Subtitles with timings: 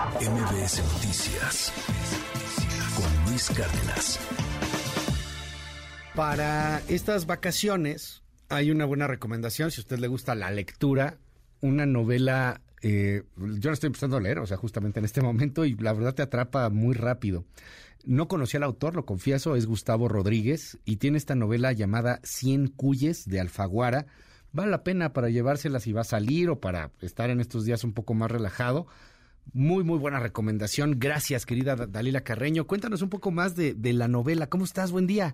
[0.00, 1.72] MBS Noticias
[2.96, 4.18] con Luis Cárdenas.
[6.14, 11.18] Para estas vacaciones hay una buena recomendación, si a usted le gusta la lectura,
[11.60, 15.66] una novela, eh, yo la estoy empezando a leer, o sea, justamente en este momento,
[15.66, 17.44] y la verdad te atrapa muy rápido.
[18.06, 22.68] No conocí al autor, lo confieso, es Gustavo Rodríguez, y tiene esta novela llamada Cien
[22.68, 24.06] Cuyes de Alfaguara.
[24.52, 27.84] Vale la pena para llevárselas si va a salir o para estar en estos días
[27.84, 28.86] un poco más relajado.
[29.52, 30.94] Muy, muy buena recomendación.
[30.98, 32.66] Gracias, querida Dalila Carreño.
[32.66, 34.46] Cuéntanos un poco más de, la novela.
[34.46, 34.92] ¿Cómo estás?
[34.92, 35.32] Buen día.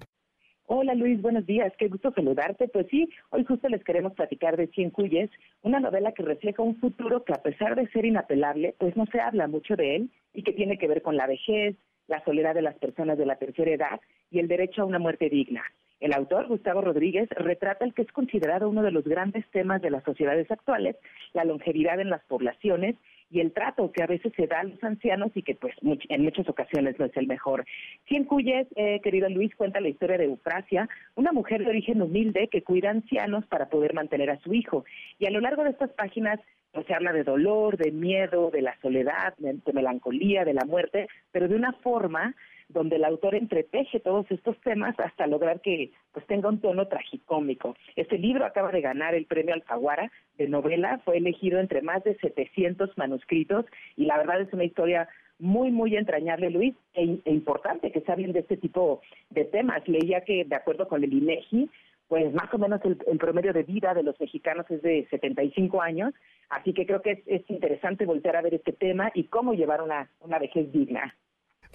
[0.68, 2.66] Hola Luis, buenos días, qué gusto saludarte.
[2.68, 5.30] Pues sí, hoy justo les queremos platicar de Cien Cuyes,
[5.62, 9.20] una novela que refleja un futuro que a pesar de ser inapelable, pues no se
[9.20, 11.76] habla mucho de él y que tiene que ver con la vejez,
[12.08, 15.28] la soledad de las personas de la tercera edad y el derecho a una muerte
[15.28, 15.62] digna.
[16.00, 19.90] El autor, Gustavo Rodríguez, retrata el que es considerado uno de los grandes temas de
[19.90, 20.96] las sociedades actuales,
[21.32, 22.96] la longevidad en las poblaciones
[23.30, 26.22] y el trato que a veces se da a los ancianos y que pues en
[26.22, 27.64] muchas ocasiones no es el mejor.
[28.06, 32.48] Cien Cuyes, eh, querido Luis, cuenta la historia de Eufrasia, una mujer de origen humilde
[32.48, 34.84] que cuida ancianos para poder mantener a su hijo.
[35.18, 36.40] Y a lo largo de estas páginas
[36.72, 41.08] pues, se habla de dolor, de miedo, de la soledad, de melancolía, de la muerte,
[41.32, 42.34] pero de una forma
[42.68, 47.76] donde el autor entreteje todos estos temas hasta lograr que pues tenga un tono tragicómico.
[47.94, 52.16] Este libro acaba de ganar el premio Alfaguara de novela, fue elegido entre más de
[52.16, 55.08] 700 manuscritos y la verdad es una historia
[55.38, 59.86] muy, muy entrañable, Luis, e, e importante que se hablen de este tipo de temas.
[59.86, 61.68] Leía que, de acuerdo con el INEGI,
[62.08, 66.14] pues más o menos el, promedio de vida de los mexicanos es de 75 años,
[66.48, 69.82] así que creo que es, es interesante voltear a ver este tema y cómo llevar
[69.82, 71.14] una, una vejez digna.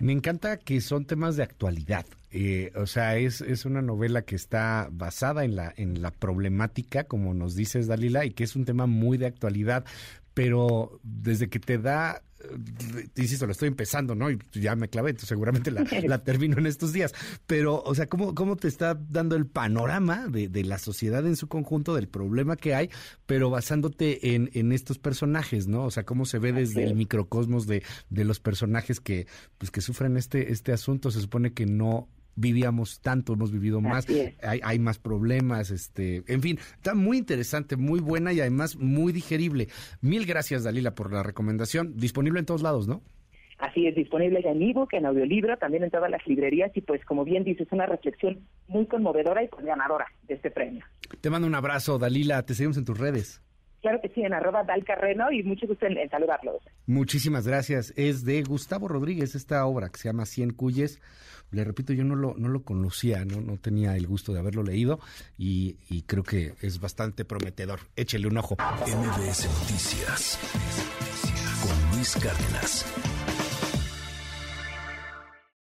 [0.01, 2.05] Me encanta que son temas de actualidad.
[2.31, 7.03] Eh, o sea, es, es una novela que está basada en la, en la problemática,
[7.03, 9.85] como nos dices, Dalila, y que es un tema muy de actualidad,
[10.33, 12.23] pero desde que te da
[13.15, 14.29] insisto, lo estoy empezando, ¿no?
[14.29, 15.71] Y ya me clavé, entonces seguramente
[16.07, 17.13] la, termino en estos días.
[17.47, 21.35] Pero, o sea, ¿cómo, cómo te está dando el panorama de, de, la sociedad en
[21.35, 22.89] su conjunto, del problema que hay,
[23.25, 25.85] pero basándote en, en estos personajes, ¿no?
[25.85, 29.27] O sea, cómo se ve desde el microcosmos de, de los personajes que,
[29.57, 31.11] pues, que sufren este, este asunto.
[31.11, 34.07] Se supone que no vivíamos tanto, hemos vivido más,
[34.41, 39.13] hay, hay, más problemas, este, en fin, está muy interesante, muy buena y además muy
[39.13, 39.67] digerible.
[40.01, 41.97] Mil gracias, Dalila, por la recomendación.
[41.97, 43.01] Disponible en todos lados, ¿no?
[43.61, 47.05] Así es, disponible ya en ebook, en audiolibro, también en todas las librerías y pues
[47.05, 50.83] como bien dices, una reflexión muy conmovedora y pues ganadora de este premio.
[51.21, 53.43] Te mando un abrazo, Dalila, te seguimos en tus redes.
[53.81, 56.61] Claro que sí, en arroba dalcarreno y mucho gusto en, saludarlos.
[56.85, 57.93] Muchísimas gracias.
[57.97, 61.01] Es de Gustavo Rodríguez esta obra que se llama Cien Cuyes.
[61.49, 63.41] Le repito, yo no lo, no lo conocía, ¿no?
[63.41, 64.99] no tenía el gusto de haberlo leído
[65.37, 67.79] y, y creo que es bastante prometedor.
[67.95, 68.55] Échele un ojo.
[68.55, 70.39] MBS Noticias
[71.61, 73.10] con Luis Cárdenas.